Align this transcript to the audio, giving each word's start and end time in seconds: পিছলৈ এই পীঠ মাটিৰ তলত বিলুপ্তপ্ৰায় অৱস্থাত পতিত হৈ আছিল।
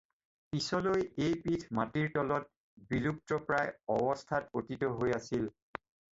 পিছলৈ 0.53 1.03
এই 1.25 1.35
পীঠ 1.43 1.65
মাটিৰ 1.79 2.09
তলত 2.15 2.89
বিলুপ্তপ্ৰায় 2.95 3.71
অৱস্থাত 3.99 4.53
পতিত 4.57 4.93
হৈ 4.97 5.17
আছিল। 5.21 5.49